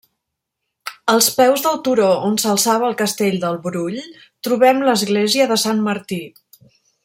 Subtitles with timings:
[1.13, 4.01] Als peus del turó on s'alçava el castell del Brull,
[4.49, 6.23] trobem l'església de Sant Martí.